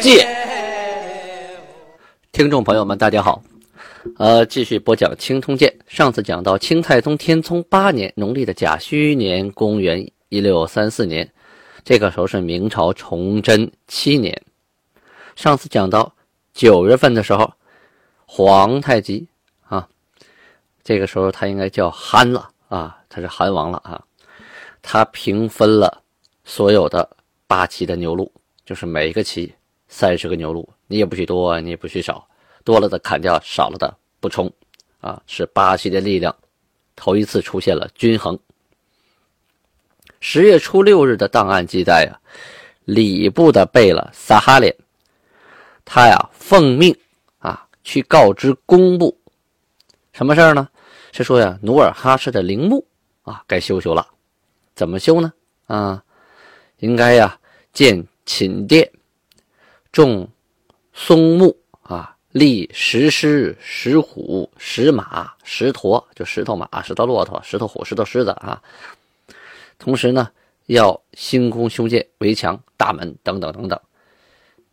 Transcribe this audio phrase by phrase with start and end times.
[0.00, 0.26] 鉴》。
[2.32, 3.42] 听众朋友们，大家好。
[4.18, 5.68] 呃，继续播讲《清通鉴》。
[5.86, 11.28] 上次讲到清太宗天聪八年，农历的甲戌年，公元一六三四年，
[11.84, 14.40] 这个时候是明朝崇祯七年。
[15.34, 16.14] 上次讲到
[16.54, 17.52] 九月份的时候，
[18.26, 19.26] 皇太极
[19.68, 19.88] 啊，
[20.84, 24.02] 这个时候他应该叫憨了啊，他是憨王了啊。
[24.82, 26.02] 他平分了
[26.44, 27.08] 所有的
[27.48, 28.30] 八旗的牛鹿，
[28.64, 29.52] 就是每一个旗
[29.88, 32.26] 三十个牛鹿，你也不许多，你也不许少。
[32.64, 34.52] 多了的砍掉，少了的补充，
[35.00, 36.34] 啊，是巴西的力量
[36.96, 38.36] 头一次出现了均衡。
[40.20, 42.18] 十月初六日的档案记载啊，
[42.84, 44.74] 礼部的贝勒萨哈连，
[45.84, 46.96] 他呀奉命
[47.38, 49.16] 啊去告知工部，
[50.12, 50.68] 什么事儿呢？
[51.12, 52.84] 是说呀努尔哈赤的陵墓
[53.22, 54.06] 啊该修修了，
[54.74, 55.32] 怎么修呢？
[55.66, 56.02] 啊，
[56.78, 57.38] 应该呀
[57.72, 58.90] 建寝殿，
[60.04, 60.28] 种
[60.92, 62.12] 松木啊。
[62.32, 68.62] 立石狮、石虎、石马、石驼，就石头马、石头骆驼、石头虎、石头狮子啊。
[69.78, 70.30] 同时呢，
[70.66, 73.80] 要兴工修建围墙、大门等等等等。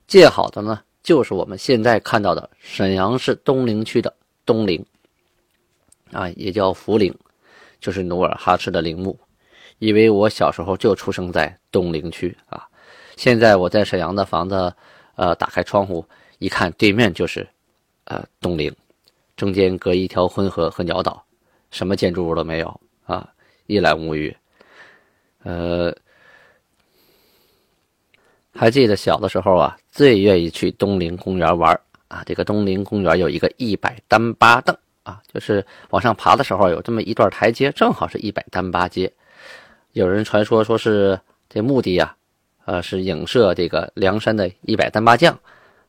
[0.07, 4.13] 建好的呢，就是我们现在看到的沈阳市东陵区的
[4.45, 4.85] 东陵
[6.11, 7.17] 啊，也叫福陵，
[7.79, 9.17] 就是努尔哈赤的陵墓。
[9.79, 12.67] 因为我小时候就出生在东陵区啊。
[13.15, 14.75] 现在我在沈阳的房子，
[15.15, 16.05] 呃，打开窗户
[16.39, 17.47] 一看，对面就是。
[18.05, 18.69] 呃，东陵，
[19.37, 21.23] 中间隔一条浑河和鸟岛，
[21.71, 23.25] 什么建筑物都没有啊，
[23.65, 24.35] 一览无余。
[25.43, 25.95] 呃，
[28.53, 32.21] 还记得小的时候啊，最愿意去东陵公园玩啊。
[32.25, 39.09] 这个东陵公园有一个一百单八凳啊，就是往上爬的时候有这么一段台阶，正好是一百单八阶。
[39.93, 41.17] 有人传说说是
[41.47, 42.13] 这目的呀，
[42.65, 45.37] 呃，是影射这个梁山的一百单八将。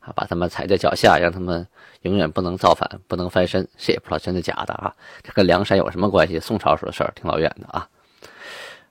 [0.01, 1.67] 啊，把他们踩在脚下，让他们
[2.03, 3.67] 永远不能造反，不能翻身。
[3.79, 4.95] 谁也不知道真的假的啊？
[5.23, 6.39] 这跟梁山有什么关系？
[6.39, 7.89] 宋朝时候的事儿，挺老远的啊。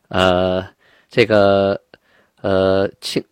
[0.08, 0.68] 呃，
[1.08, 1.80] 这个
[2.42, 3.24] 呃清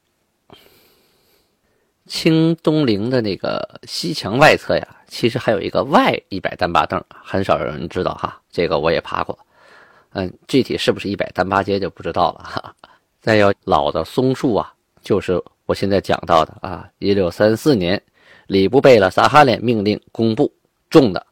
[2.06, 8.40] 清东陵的那个西墙外侧呀，其实还有一个外一百单八凳，很少有人知道哈。
[8.52, 9.36] 这个我也爬过，
[10.12, 12.76] 嗯，具体是不是一百单八阶就不知道了哈。
[13.22, 15.42] 再有老的松树啊，就是。
[15.68, 18.02] 我现在讲到的啊，一六三四年，
[18.48, 20.54] 礼部贝勒萨哈连命令工部
[20.90, 21.26] 种的，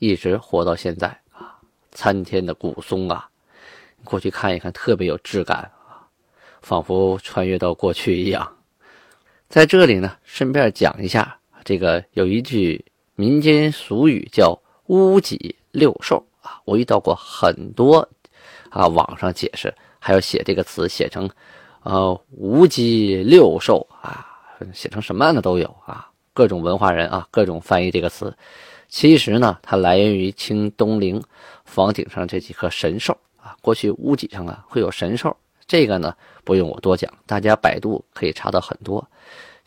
[0.00, 1.54] 一直活到现在啊，
[1.92, 3.28] 参天的古松啊，
[4.02, 6.02] 过去看一看，特别有质感啊，
[6.60, 8.56] 仿佛穿越到过去一样。
[9.48, 12.84] 在这里呢，顺便讲一下，这个有一句
[13.14, 18.08] 民间俗语叫“乌脊六兽”啊，我遇到过很多
[18.70, 19.72] 啊，网上解释
[20.04, 21.30] 还要写这个词写成。
[21.82, 24.24] 呃，无鸡六兽啊，
[24.72, 28.34] 写成什么样的都有啊，各种文化人啊，各种翻译这个词。
[28.88, 31.22] 其实呢，它来源于清东陵
[31.66, 33.54] 房顶上这几颗神兽啊。
[33.60, 39.06] 过去屋脊上啊会有神兽，这个呢不用我多讲，大家百度可以查到很多。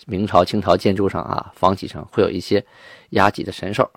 [0.07, 2.65] 明朝、清朝建筑上啊，房脊上会有一些
[3.11, 3.87] 压脊的神兽。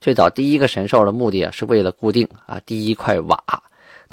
[0.00, 3.42] 最早第一个神兽的目的啊，是为了固定啊第一块瓦，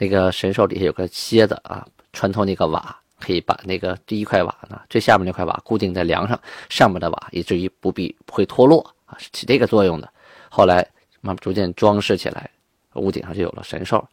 [0.01, 2.97] 那个神兽底下有个楔子啊，穿透那个瓦。
[3.23, 10.11] 可以把那个第一块瓦呢，最下面那块瓦固定在梁上，上面的瓦以至于不必不会脱落啊，是起这个作用的。
[10.49, 10.77] 后来
[11.21, 12.49] 慢慢逐渐装饰起来，
[12.95, 14.03] 屋顶上就有了神兽。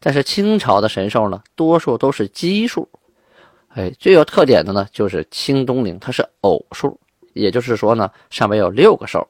[0.00, 2.88] 但是清朝的神兽呢，多数都是奇数，
[3.68, 6.98] 哎，最有特点的呢就是清东陵，它是偶数，
[7.34, 9.28] 也就是说呢，上面有六个兽，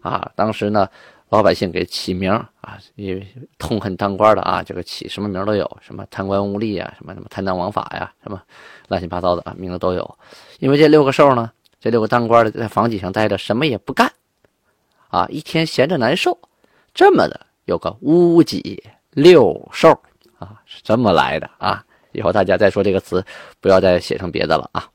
[0.00, 0.88] 啊，当时呢。
[1.28, 3.26] 老百姓给起名啊，因为
[3.58, 8.40] 痛恨当官的啊，这个起什么名都有，什么贪官污吏啊，什么什么贪赃枉法呀，什么
[8.88, 10.18] 乱七八糟的啊，名字都有。
[10.60, 11.50] 因为这六个兽呢，
[11.80, 14.12] 这六个当官的在房脊上待着，什么也不干，
[15.08, 16.38] 啊，一天闲着难受，
[16.94, 19.90] 这么的有个乌脊六兽
[20.38, 21.84] 啊，是这么来的啊。
[22.12, 23.24] 以后大家再说这个词，
[23.60, 24.88] 不要再写成别的了啊。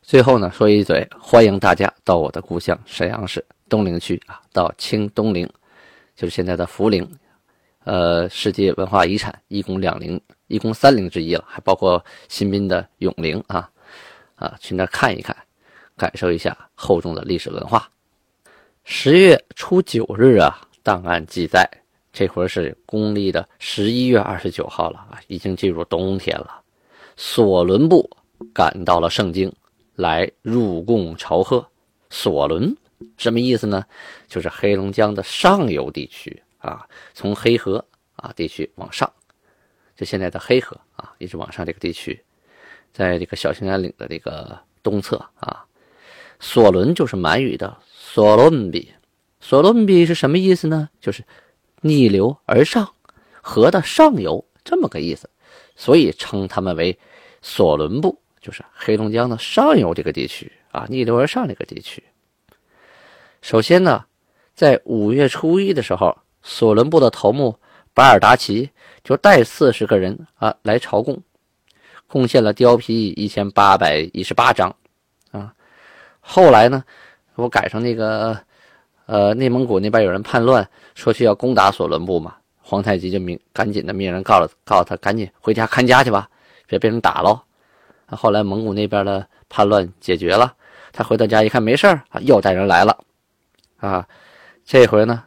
[0.00, 3.44] 最后呢，说一嘴，欢迎大家到我的故乡沈阳市。
[3.70, 5.48] 东陵区啊，到清东陵，
[6.14, 7.08] 就是现在的福陵，
[7.84, 13.70] 呃，世界文化遗产一共两陵，一共三陵之一了，还包括新宾的永陵啊，
[14.34, 15.34] 啊，去那看一看，
[15.96, 17.88] 感受一下厚重的历史文化。
[18.84, 21.66] 十月初九日啊，档案记载，
[22.12, 26.60] 这会儿是公历的十一月二十九号了啊，已经进入冬天了。
[27.16, 28.10] 索伦部
[28.52, 29.52] 赶到了盛京，
[29.94, 31.64] 来入贡朝贺。
[32.08, 32.76] 索伦
[33.16, 33.84] 什么意思呢？
[34.28, 37.84] 就是黑龙江的上游地区啊，从黑河
[38.16, 39.10] 啊地区往上，
[39.96, 42.22] 就现在的黑河啊，一直往上这个地区，
[42.92, 45.64] 在这个小兴安岭的这个东侧啊。
[46.38, 48.92] 索伦就是满语的索伦比，
[49.40, 50.88] 索伦比是什么意思呢？
[51.00, 51.22] 就是
[51.82, 52.94] 逆流而上，
[53.42, 55.28] 河的上游这么个意思，
[55.76, 56.98] 所以称他们为
[57.42, 62.02] 索伦部，就是黑龙江的上游这个地区啊，逆流而上这个地区。
[63.42, 64.04] 首先呢，
[64.54, 67.56] 在五月初一的时候，索伦部的头目
[67.94, 68.70] 巴尔达奇
[69.02, 71.20] 就带四十个人啊来朝贡，
[72.06, 74.74] 贡献了貂皮一千八百一十八张。
[75.30, 75.52] 啊
[76.20, 76.84] 后来呢，
[77.34, 78.38] 我赶上那个，
[79.06, 86.28] 呃，内蒙古那边有人叛乱，说去要攻打索伦部嘛，皇太极就命赶紧的命人告了，告诉他赶紧回家看家去吧，
[86.66, 87.40] 别被人打喽。
[88.06, 90.52] 后来蒙古那边的叛乱解决了，
[90.92, 92.96] 他回到家一看没事啊，又带人来了，
[93.80, 94.06] 啊，
[94.64, 95.24] 这回呢，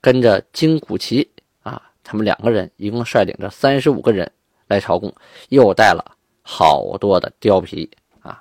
[0.00, 1.28] 跟着金古奇
[1.62, 4.30] 啊，他们两个人一共率领着三十五个人
[4.68, 5.12] 来朝贡，
[5.48, 6.04] 又带了
[6.40, 7.90] 好多的貂皮
[8.22, 8.40] 啊。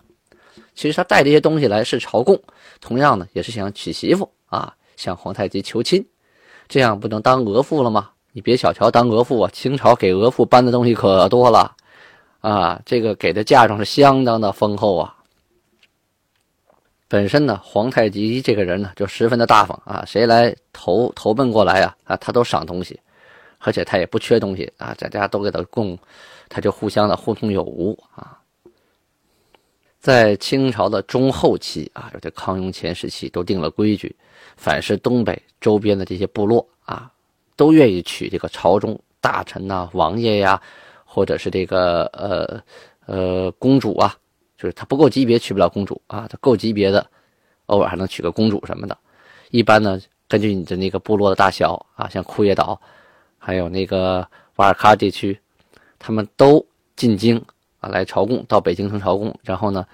[0.76, 2.40] 其实他带这些东西来是朝贡，
[2.80, 6.08] 同样呢也是想娶媳妇啊，向皇太极求亲，
[6.68, 8.12] 这样不能当额驸了吗？
[8.34, 11.76] 你别小瞧当额驸啊，清朝给额驸搬的东西可多了，
[12.42, 15.16] 啊，这个给的嫁妆是相当的丰厚啊。
[17.08, 23.00] 本身呢，皇太极这个人呢就十分的大方啊，谁来投投奔过来啊啊，他都赏东西，
[23.60, 25.98] 而且他也不缺东西啊，大家都给他供，
[26.50, 28.40] 他就互相的互通有无啊。
[30.00, 34.16] 在清朝的中后期啊，有这康雍乾时期都定了规矩，
[34.58, 37.12] 凡是东北周边的这些部落啊，
[37.56, 40.62] 都愿意娶这个朝中大臣呐、王爷呀，
[41.06, 42.64] 或者是这个呃
[43.08, 44.16] 呃公主啊，
[44.58, 47.06] 就是他不够级别娶不了公主啊，他够级别的，
[47.66, 48.98] 偶尔还能娶个公主什么的。
[49.52, 52.80] 一般呢，根据你的那个部落的大小啊，像库页岛，
[53.38, 55.40] 还有那个瓦尔喀地区，
[56.00, 56.66] 他们都
[56.96, 57.38] 进京
[57.80, 57.90] 啊。
[57.90, 59.86] 来朝贡，到北京城朝贡，然后呢，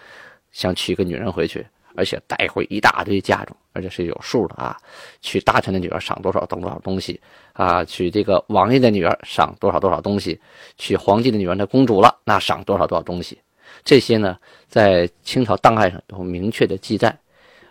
[0.51, 1.65] 想娶个女人回去，
[1.95, 4.77] 而且带回一大堆嫁妆，而且是有数的啊。
[5.21, 7.19] 娶大臣的女儿赏多少，等多少东西
[7.53, 7.83] 啊？
[7.83, 10.39] 娶这个王爷的女儿赏多少多少东西？
[10.77, 13.39] 娶皇帝的女儿，那公主了，那赏多少多少东西？
[13.83, 14.37] 这些呢，
[14.67, 17.17] 在清朝档案上有明确的记载。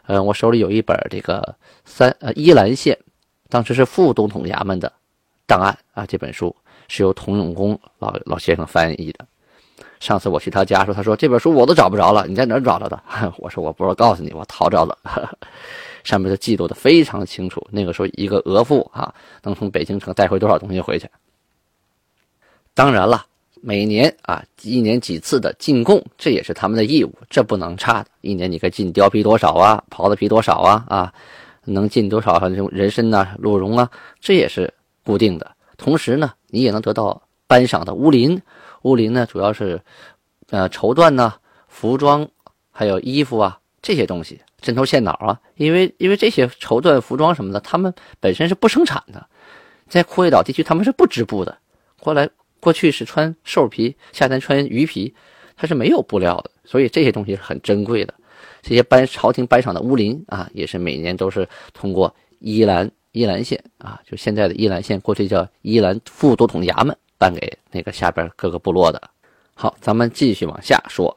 [0.07, 1.55] 嗯，我手里有一本这个
[1.85, 2.99] 三呃依兰县，
[3.49, 4.93] 当时是副都统衙门的
[5.47, 6.05] 档案啊。
[6.05, 6.55] 这本书
[6.89, 9.27] 是由童永功老老先生翻译的。
[10.01, 13.01] 上次我去他家说，他说这本书我都找不着了，你在哪找着的？
[13.39, 14.99] 我说我不知道，告诉你，我淘着了。
[16.03, 17.65] 上面都记录的非常清楚。
[17.71, 21.07] 那个时候一个额驸啊，能从北京城带回多少东西回去？
[22.73, 23.27] 当然了，
[23.63, 28.11] 每年啊，一年几次的进贡，这也是他们的义务，这不能差的。
[28.23, 29.83] 一年你该进貂皮多少啊？
[29.91, 30.85] 袍子皮多少啊？
[30.89, 31.13] 啊，
[31.65, 33.91] 能进多少这种人参呐、鹿茸啊？
[34.21, 34.73] 这也是
[35.05, 35.55] 固定的。
[35.77, 38.41] 同时呢，你也能得到颁赏的乌林。
[38.83, 39.81] 乌林呢，主要是，
[40.49, 41.35] 呃，绸缎呐，
[41.69, 42.27] 服装，
[42.71, 49.27] 还有衣服啊，这些东西，针头线脑啊，因为因为这些绸缎服装什么的，他们本身是不生产的，
[49.87, 51.59] 在库页岛地区他们是不织布的，
[51.99, 52.29] 过来
[52.61, 55.15] 过去是穿兽皮，夏天穿鱼皮，
[55.57, 58.15] 它是没有布料的，所以这些东西是很珍贵的。
[58.63, 66.97] 这些颁朝廷颁赏的乌林啊，也是每年都是通过伊兰伊兰县啊，就现在的伊兰县，过去叫伊兰副都统衙门。
[67.19, 68.99] 颁给那个下边各个部落的。
[69.55, 71.15] 好，咱们继续往下说。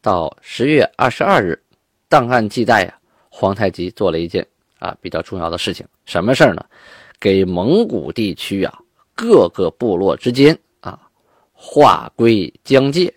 [0.00, 1.60] 到十月二十二日，
[2.08, 2.94] 档案记载呀，
[3.28, 4.46] 皇太极做了一件
[4.78, 5.84] 啊比较重要的事情。
[6.04, 6.64] 什么事儿呢？
[7.18, 8.78] 给蒙古地区啊
[9.16, 10.56] 各个部落之间
[11.62, 13.12] 划归疆界。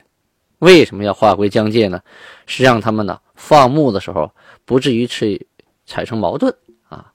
[0.60, 2.02] 为什么要划归疆界呢？
[2.46, 4.30] 是让他们呢放牧的时候
[4.66, 5.48] 不至于去
[5.86, 6.54] 产生矛盾
[6.90, 7.14] 啊，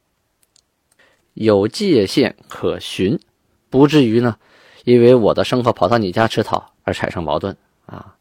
[1.35, 3.21] 有界限可循，
[3.69, 4.37] 不至于呢。
[4.85, 7.55] 因为我的牲口跑到你家吃草而产生矛盾
[7.85, 8.17] 啊！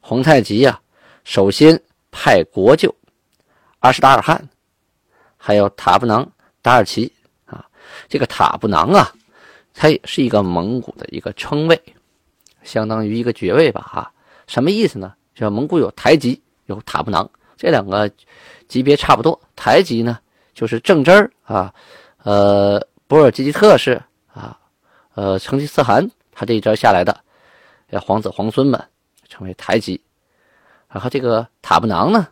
[0.00, 0.80] 皇太极呀，
[1.22, 2.92] 首先派国舅
[3.78, 4.48] 阿什达尔汗，
[5.36, 6.28] 还有塔布囊
[6.62, 7.12] 达尔齐
[7.44, 7.64] 啊。
[8.08, 9.14] 这个塔布囊啊，
[9.72, 11.80] 它也是一个蒙古的一个称谓，
[12.62, 14.12] 相当于一个爵位吧啊？
[14.46, 15.14] 什么意思呢？
[15.34, 18.10] 叫蒙古有台吉，有塔布囊，这两个
[18.66, 19.40] 级别差不多。
[19.54, 20.18] 台吉呢，
[20.54, 21.72] 就是正支儿啊，
[22.22, 24.58] 呃，博尔济吉特氏啊。
[25.14, 27.20] 呃，成吉思汗他这一招下来的，
[28.00, 28.80] 皇子皇孙们
[29.28, 30.00] 称为台吉，
[30.88, 32.28] 然后这个塔布囊呢，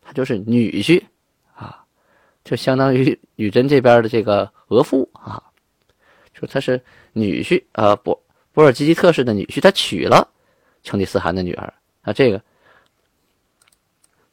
[0.00, 1.02] 他就是女婿
[1.54, 1.84] 啊，
[2.42, 5.42] 就相当于女真这边的这个额驸啊，
[6.32, 6.82] 说他是
[7.12, 8.18] 女婿啊，不
[8.60, 10.28] 博尔济吉特氏的女婿，他娶了
[10.82, 12.38] 成吉思汗的女儿啊，这个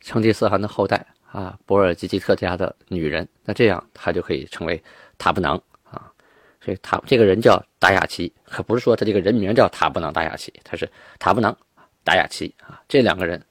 [0.01, 4.83] 成吉思汗的后代啊，博尔济吉特家的女人，那这样他就可以成为
[5.17, 5.55] 塔布囊
[5.89, 6.11] 啊。
[6.59, 10.85] 所以塔这个人叫达雅齐，可不是说他这个人名叫塔布囊达雅齐，他是
[11.19, 11.57] 塔布囊
[12.03, 12.81] 达雅齐啊。
[12.89, 13.41] 这两个人，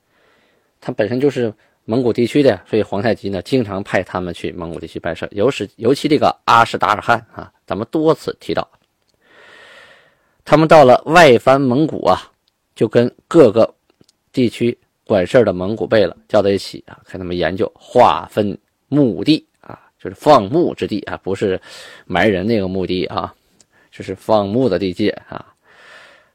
[0.78, 1.50] 他本身就是
[1.86, 5.26] 蒙古地区的，所以皇太极呢经常派他们去蒙古地区办事。
[5.30, 8.70] 尤是尤其这个阿什达尔汗啊，咱们多次提到，
[10.46, 12.32] 他们到了外藩蒙古啊，
[12.74, 13.74] 就跟各个
[14.32, 18.56] 地区管事的蒙古贝勒叫在一起啊，看他们研究划分
[18.88, 19.78] 墓地啊。
[19.98, 21.60] 就是放牧之地啊，不是
[22.04, 23.34] 埋人那个墓地啊，
[23.90, 25.44] 这是放牧的地界啊。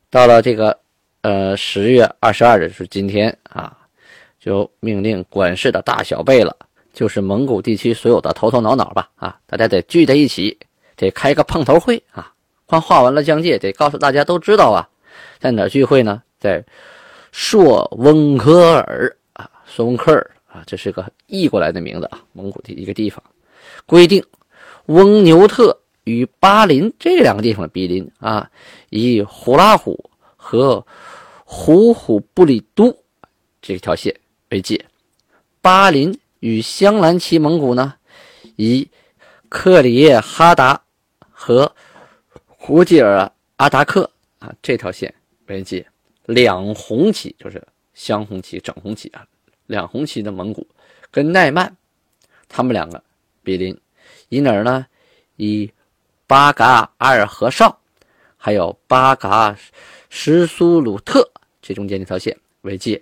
[0.10, 0.77] 到了这个
[1.22, 3.77] 呃十月二十二日是今天啊，
[4.41, 6.53] 就命令管事的大小贝勒，
[6.91, 10.58] 就是蒙古地区所有的头头脑脑吧啊，大家得聚在一起，
[10.98, 12.34] 得开个碰头会啊。
[12.72, 14.88] 刚画完了疆界，得告诉大家都知道啊，
[15.42, 16.24] 在哪聚会呢？
[16.40, 16.63] 在
[17.34, 23.22] 朔温科尔啊，朔温科尔啊，这是个译过来的名字啊，蒙古的一个地方。
[23.86, 24.24] 规定，
[24.86, 28.50] 翁牛特与巴林这两个地方比邻啊，
[28.90, 30.86] 以呼拉虎和
[31.44, 32.98] 呼虎布里都
[33.62, 34.16] 这条线
[34.51, 34.78] 为界；
[35.62, 37.96] 巴林与镶蓝旗蒙古呢，
[38.56, 38.88] 以
[39.50, 40.82] 克里叶哈达
[41.30, 41.75] 和
[42.63, 45.12] 胡吉尔阿达克啊这条线
[45.48, 45.84] 为界。
[46.27, 49.25] 两红旗就是镶红旗、整红旗啊，
[49.65, 50.68] 两红旗的蒙古
[51.10, 51.75] 跟奈曼
[52.48, 53.03] 他们两个。
[53.41, 53.75] 比邻，
[54.30, 54.86] 以哪儿呢？
[55.38, 55.74] 以
[56.27, 57.75] 巴嘎阿尔和尚，
[58.38, 59.58] 还有巴嘎
[60.12, 61.32] 什苏鲁特
[61.63, 63.01] 这中间这条线为界。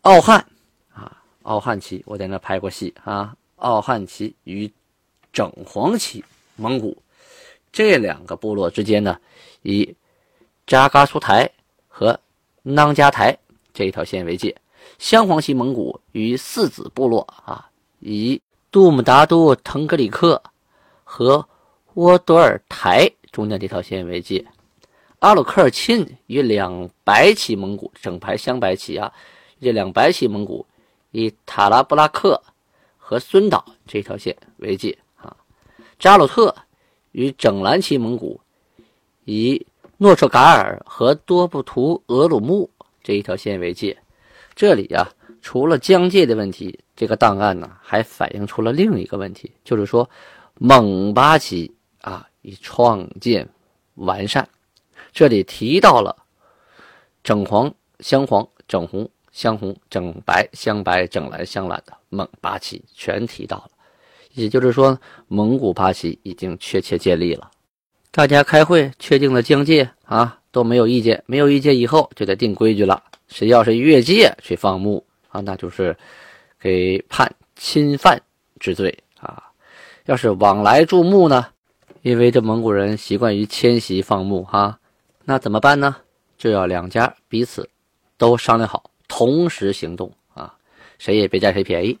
[0.00, 0.46] 奥汉
[0.94, 3.36] 啊，奥汉旗，我在那拍过戏啊。
[3.56, 4.72] 奥汉旗与
[5.34, 6.24] 整黄旗
[6.56, 6.96] 蒙古
[7.78, 9.16] 这两个部落之间呢，
[9.62, 9.94] 以
[10.66, 11.48] 扎嘎苏台
[11.86, 12.18] 和
[12.64, 13.38] 囊加台
[13.72, 14.52] 这一条线为界。
[14.98, 17.70] 镶黄旗蒙古与四子部落啊，
[18.00, 18.42] 以。
[18.72, 20.42] 杜姆达都腾格里克
[21.04, 21.48] 和
[21.94, 24.44] 沃多尔台中间这条线为界，
[25.20, 29.10] 阿鲁科尔沁与两白旗蒙古整排镶白旗啊，
[29.60, 30.66] 这两白旗蒙古
[31.12, 32.42] 以塔拉布拉克
[32.98, 35.34] 和孙岛这条线为界啊，
[35.98, 36.54] 扎鲁特
[37.18, 38.40] 与整蓝旗蒙古
[39.24, 42.70] 以诺彻嘎尔和多布图额鲁木
[43.02, 43.98] 这一条线为界，
[44.54, 45.10] 这里啊。
[45.42, 50.08] 除了疆界的问题，这个档案呢还反映出了另一个问题，就是说
[50.54, 53.48] 蒙八旗啊已创建
[53.94, 54.48] 完善。
[55.12, 56.14] 这里提到了
[57.24, 63.70] 整黄、镶黄、整红、镶红、整白、镶白、整蓝、镶蓝的蒙八旗全提到了，
[64.38, 67.50] 也就是说蒙古八旗已经确切建立了。
[68.10, 75.04] 大家开会确定了疆界啊，都没有意见，没有意见以后就得定规矩了，谁要是越界去放牧。
[75.30, 75.94] 啊，那就是
[76.58, 78.18] 给判侵犯
[78.58, 79.44] 之罪啊！
[80.06, 81.46] 要是往来注目呢？
[82.00, 84.78] 因为这蒙古人习惯于迁徙放牧哈，
[85.26, 85.94] 那怎么办呢？
[86.38, 87.68] 就要两家彼此
[88.16, 90.54] 都商量好，同时行动啊，
[90.98, 91.98] 谁也别占谁便宜。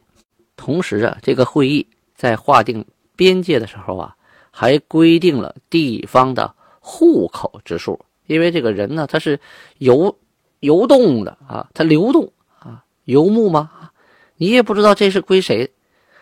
[0.56, 1.86] 同时啊，这个会议
[2.18, 2.84] 在划定
[3.16, 4.16] 边界的时候啊，
[4.50, 9.38] 还规定了地方的户口之数，因为这个人呢，他是
[9.78, 10.18] 游
[10.58, 12.84] 游动的啊，他流动啊。
[13.04, 13.70] 游牧吗？
[14.36, 15.72] 你也不知道这是归谁，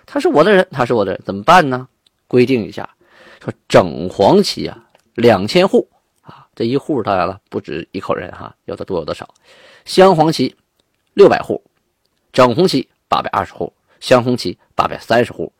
[0.05, 1.89] 他是我的人，他是我的人，怎么办呢？
[2.29, 2.89] 规定一下，
[3.43, 5.89] 说整黄旗啊，两千户
[6.21, 9.29] 啊，这一户当然了，不止一口人哈，有的多有的少。
[9.85, 10.55] 镶黄旗
[11.15, 11.63] 六百户，
[12.33, 15.53] 整红旗八百二十户，镶红旗八百三十户，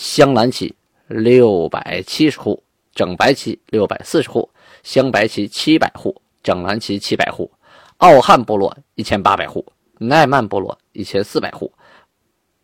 [0.00, 0.74] 镶蓝旗
[1.08, 2.62] 六百七十户，
[2.94, 4.48] 整白旗六百四十户，
[4.82, 7.52] 镶白旗七百户，整蓝旗七百户，
[7.98, 9.62] 奥汉部落一千八百户。
[9.98, 11.70] 奈曼部落一千四百户，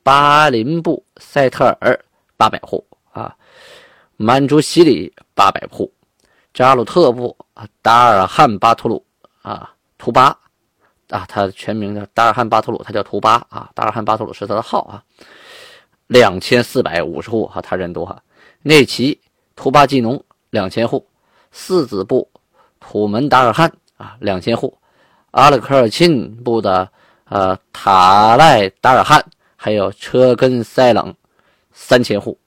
[0.03, 2.03] 巴林部塞特尔
[2.39, 3.37] 八百户啊，
[4.17, 5.93] 满族西里八百户，
[6.55, 7.37] 扎鲁特部
[7.83, 9.05] 达尔汉巴图鲁
[9.43, 10.29] 啊图巴
[11.11, 15.05] 啊，他的全名叫达尔汉巴图鲁，他叫图巴啊，达尔汉巴图鲁是他的号啊，
[16.07, 18.23] 两千四百五十户哈，他人多哈，
[18.63, 19.21] 内旗
[19.55, 21.07] 图巴基农两千户，
[21.51, 22.29] 四子部
[22.81, 24.77] 土门达尔汉啊两千户，
[25.31, 26.89] 阿勒克尔沁部的。
[27.29, 29.21] 呃，塔赖达尔汗，
[29.57, 31.13] 还有车根塞冷，
[31.73, 32.39] 三千户；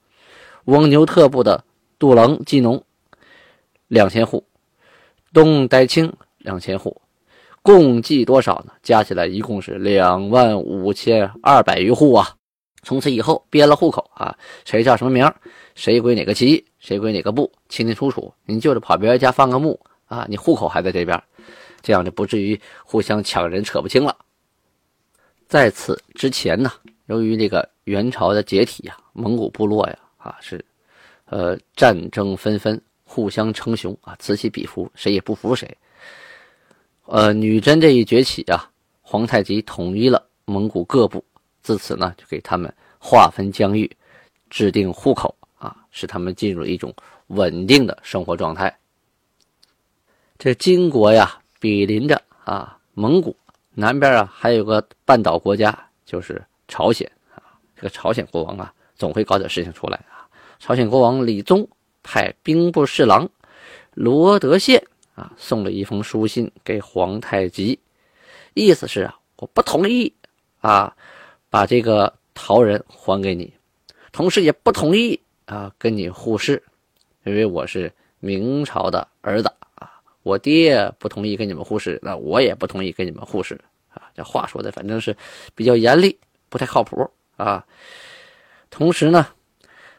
[0.63, 1.61] 翁牛特部的
[1.99, 2.81] 杜棱季农，
[3.89, 4.41] 两千户；
[5.33, 6.95] 东呆清两千户；
[7.61, 8.71] 共计多少呢？
[8.81, 12.37] 加起来一共是两万五千二百余户啊！
[12.81, 15.31] 从此以后编了户口啊，谁叫什么名，
[15.75, 18.33] 谁归哪个旗，谁归哪个部，清清楚楚。
[18.45, 21.21] 你就是跑别人家放个墓啊，你户口还在这边，
[21.81, 24.15] 这样就不至于互相抢人扯不清了。
[25.47, 26.71] 在此之前呢，
[27.07, 30.63] 由于这个元朝的解体呀，蒙古部落呀啊是，
[31.25, 35.77] 呃战争纷纷，互相称雄啊，此起彼伏，谁也不服谁。
[37.05, 38.69] 呃，女真这一崛起啊，
[39.01, 41.25] 皇太极统一了蒙古各部，
[41.61, 43.89] 自此呢，就给他们划分疆域，
[44.49, 46.93] 制定户口啊，使他们进入一种
[47.27, 48.75] 稳定的生活状态。
[50.37, 53.35] 这金国呀，比邻着啊蒙古，
[53.73, 57.43] 南边啊还有个半岛国家，就是朝鲜啊。
[57.75, 60.27] 这个朝鲜国王啊，总会搞点事情出来啊。
[60.59, 61.67] 朝鲜国王李宗
[62.03, 63.29] 派兵部侍郎
[63.93, 64.83] 罗德宪。
[65.15, 67.77] 啊，送了一封书信给皇太极，
[68.53, 70.15] 意思是啊，我不同意
[70.61, 70.95] 啊，
[71.49, 73.53] 把这个陶人还给你，
[74.11, 76.61] 同时也不同意啊，跟你互市，
[77.23, 79.91] 因为我是明朝的儿子啊，
[80.23, 84.09] 我爹不同意跟你们互市，那我也不同意跟你们互市啊。
[84.15, 85.15] 这话说的反正是
[85.55, 86.17] 比较严厉，
[86.49, 87.65] 不太靠谱啊。
[88.69, 89.27] 同时呢，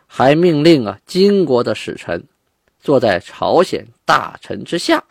[0.07, 2.25] 还命令啊，金国的使臣。
[2.83, 5.04] 坐在朝鲜大臣之下，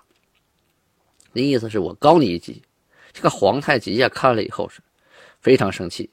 [1.31, 2.63] 那意思是我高你一级。
[3.13, 4.81] 这个皇太极呀，看了以后是
[5.39, 6.09] 非常生气。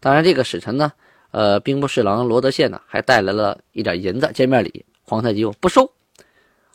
[0.00, 0.92] 当然，这个使臣呢，
[1.30, 4.84] 呃，兵部侍郎罗德宪呢，还带来了一点银子见面礼。
[5.02, 5.90] 皇太极我不收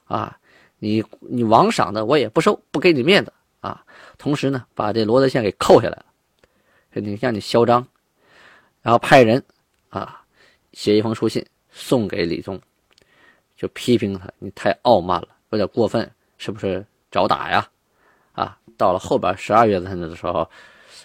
[0.06, 0.38] 啊，
[0.80, 3.84] 你你王赏的我也不收，不给你面子啊。
[4.18, 6.06] 同时呢，把这罗德宪给扣下来了，
[6.94, 7.86] 你让你嚣张，
[8.82, 9.44] 然后派人
[9.90, 10.22] 啊
[10.74, 12.60] 写一封书信送给李宗。
[13.58, 16.10] 就批评他，你太傲慢了，有点过分，
[16.40, 17.68] 是不是找打呀？
[18.32, 20.50] 啊，到了后边十二月份的时候，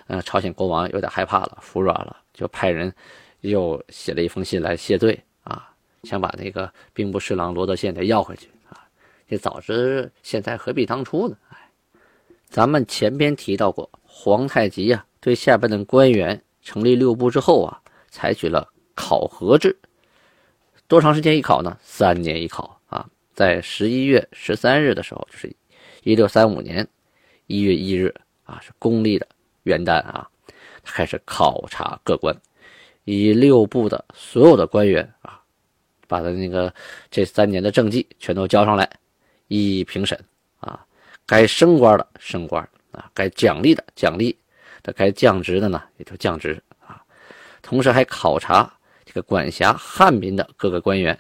[0.07, 2.93] 呃，朝鲜国王有点害怕了，服软了，就派人
[3.41, 5.71] 又写了一封信来谢罪啊，
[6.05, 8.87] 想把那个兵部侍郎罗德宪再要回去啊。
[9.29, 11.37] 这早知现在何必当初呢？
[11.51, 11.59] 哎，
[12.49, 19.77] 咱们前边提到过，皇太极呀，对下边的官员成立六部之后啊，采取了考核制。
[20.89, 21.77] 多长时间一考呢？
[21.83, 25.53] 三年一考啊，在十一月十三日的时候，就是
[26.05, 26.87] 一六三五年
[27.49, 28.15] 一月一日
[28.45, 29.27] 啊，是公历的
[29.67, 30.27] 元旦啊，
[30.85, 32.35] 开始考察各官，
[33.05, 35.41] 以六部的所有的官员啊，
[36.07, 36.73] 把他那个
[37.11, 38.89] 这三年的政绩全都交上来，
[39.49, 40.19] 一一评审
[40.61, 40.87] 啊，
[41.27, 44.37] 该升官的升官啊，该奖励的奖励，
[44.85, 47.03] 这该降职的呢也就降职啊，
[47.61, 48.73] 同时还考察
[49.05, 49.23] 这个。
[49.23, 51.19] 管辖汉民的各个官员，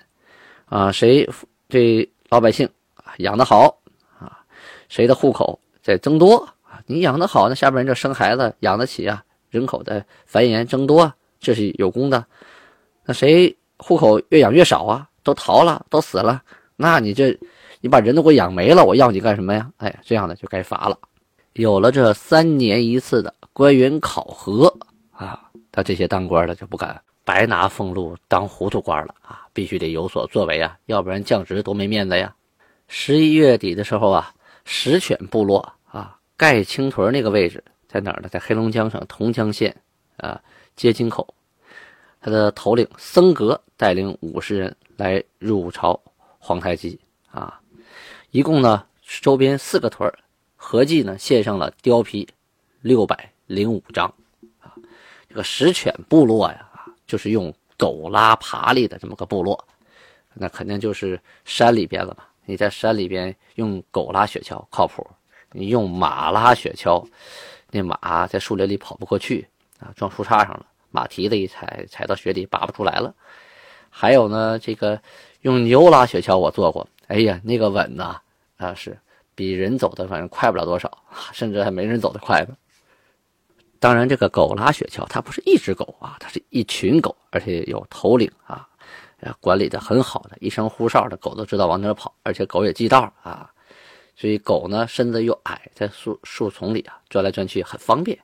[0.66, 1.28] 啊，谁
[1.66, 2.68] 对老百姓
[3.18, 3.76] 养得好
[4.20, 4.38] 啊，
[4.88, 6.48] 谁的户口在增多？
[6.86, 12.24] 你养得好，那下边人就生孩子养得起啊，人口的繁衍增多，这是有功的。
[13.04, 15.08] 那谁户口越养越少啊？
[15.22, 16.42] 都逃了，都死了，
[16.76, 17.38] 那你这
[17.80, 19.70] 你把人都给我养没了，我要你干什么呀？
[19.78, 20.98] 哎，这样的就该罚了。
[21.54, 24.72] 有了这三年一次的官员考核
[25.10, 25.40] 啊，
[25.72, 27.00] 他这些当官的就不敢。
[27.24, 29.48] 白拿俸禄当糊涂官了啊！
[29.52, 32.32] 必须得有所作为啊，要不然降职多没面子呀。
[32.86, 34.32] 十一月底的时候啊，
[34.64, 35.72] 石犬部落，
[36.36, 38.28] 盖青屯那个位置在哪儿呢？
[38.28, 39.74] 在黑龙江省同江县
[40.16, 40.40] 啊
[40.74, 41.34] 街津口。
[42.20, 46.00] 他的头领僧格带领五十人来入朝
[46.38, 46.98] 皇太极
[47.30, 47.60] 啊，
[48.30, 48.84] 一共呢
[49.20, 50.12] 周边四个屯
[50.56, 52.28] 合计呢献上了貂皮
[52.80, 54.06] 六百零五张
[54.60, 54.74] 啊。
[55.28, 56.62] 这个石犬部落呀。
[57.06, 59.64] 就是用狗拉爬犁的这么个部落，
[60.34, 62.24] 那肯定就是山里边了嘛。
[62.46, 65.08] 你在山里边用狗拉雪橇靠谱，
[65.56, 67.04] 你用马拉雪橇，
[67.70, 69.48] 那马在树林里跑不过去
[69.80, 73.14] 啊，撞树杈上了，马蹄子一踩，踩到雪里拔不出来了。
[73.90, 75.00] 还有呢，这个
[75.40, 78.20] 用牛拉雪橇我做过，哎呀，那个稳呐，
[78.58, 78.98] 啊是
[79.34, 80.90] 比人走的反正快不了多少，
[81.32, 82.54] 甚至还没人走的快呢。
[83.78, 88.66] 当然，这个狗拉雪橇，它不是一只狗啊，它是一群狗，而且有头领啊，
[89.40, 93.50] 管理的很好的，一声呼哨的狗都知道往哪跑，而且狗也记道啊，
[94.16, 98.18] 所以狗呢身子又矮，在树树丛里啊钻来钻去很方便。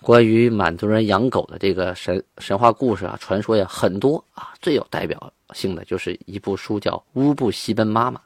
[0.00, 8.18] 关于满族人养狗的这个神神话故事啊，传说呀很多啊，最有代表性的就是一部书叫《乌布西奔妈妈》，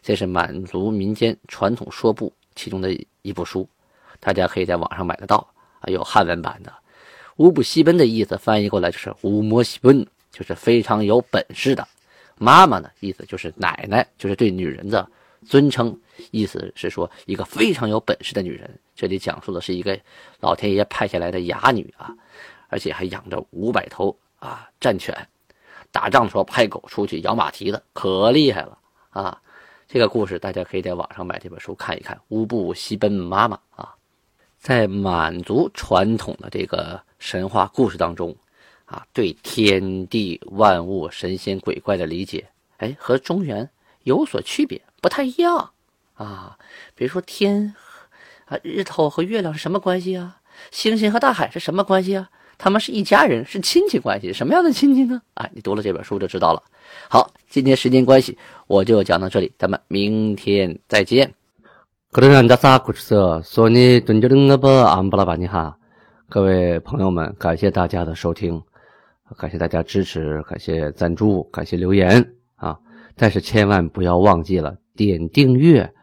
[0.00, 3.68] 这是满族民间传统说部其中的一部书，
[4.20, 5.38] 大家可以在网上买得到。
[5.80, 6.72] 啊，有汉文版的
[7.38, 11.86] “乌布西奔”的意思，翻译过来就是“乌摩西奔”，就是非常有本事的。
[12.36, 15.08] 妈妈呢，意思就是奶奶，就是对女人的
[15.46, 15.98] 尊称，
[16.30, 18.78] 意思是说一个非常有本事的女人。
[18.94, 19.98] 这里讲述的是一个
[20.40, 22.14] 老天爷派下来的哑女啊，
[22.68, 25.14] 而且还养着五百头啊战犬，
[25.92, 28.78] 打仗的时候派狗出去摇马蹄子，可厉害了
[29.10, 29.40] 啊！
[29.86, 33.94] 这个故事大家可以在网上买这本书看一看，《乌布西奔妈妈》啊，
[34.58, 38.36] 在满族传统的这个神话故事当中，
[38.84, 42.46] 啊，对天地万物、神仙鬼怪的理解，
[42.76, 43.70] 哎，和中原
[44.02, 45.70] 有所区别，不太一样
[46.14, 46.56] 啊。
[46.94, 47.74] 比如说天
[48.46, 50.38] 啊，日头和月亮是什么关系啊？
[50.70, 52.28] 星星和大海是什么关系啊？
[52.56, 55.22] 他们是一家人，是亲戚关系，什么样的亲戚呢？
[55.34, 56.62] 啊，你读了这本书就知道了。
[57.08, 61.32] 好，今天时间关系，我就讲到这里，咱们明天再见。
[62.10, 62.22] 各
[66.42, 68.60] 位朋友们，感谢大家的收听，
[69.36, 72.76] 感谢大家支持，感谢赞助，感谢留言啊！
[73.14, 75.94] 但是千万不要忘记了点订阅，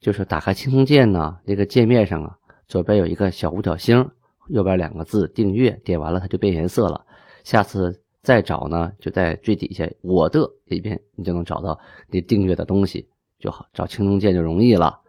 [0.00, 2.36] 就是打开青松键呢，这个界面上啊，
[2.66, 4.10] 左边有一个小五角星。
[4.48, 7.04] 右边两个字订阅，点完了它就变颜色了。
[7.44, 13.08] 下次再找呢，就在最底下我的里边，你就能找到你订阅的东西
[13.38, 13.66] 就好。
[13.72, 15.00] 找青铜剑就容易了。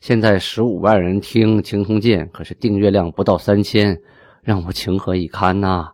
[0.00, 3.98] 现在十五万人听青铜剑，可是订阅量不到三千，
[4.42, 5.90] 让我情何以堪呐！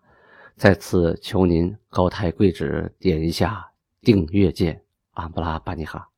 [0.57, 3.65] 再次求您高抬贵指，点一下
[4.03, 4.83] 订阅键，
[5.13, 6.14] 安布拉巴尼哈。